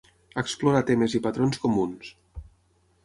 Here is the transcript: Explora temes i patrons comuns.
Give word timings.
Explora 0.41 0.81
temes 0.87 1.15
i 1.19 1.23
patrons 1.27 1.63
comuns. 1.67 2.11